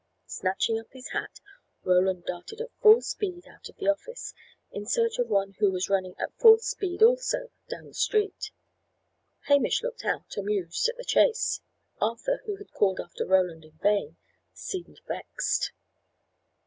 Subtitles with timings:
[0.25, 1.39] Snatching up his hat,
[1.83, 4.33] Roland darted at full speed out of the office,
[4.71, 8.49] in search of one who was running at full speed also down the street.
[9.41, 11.61] Hamish looked out, amused, at the chase;
[12.01, 14.17] Arthur, who had called after Roland in vain,
[14.51, 15.71] seemed vexed.